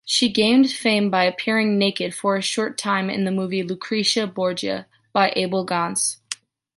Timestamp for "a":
2.35-2.41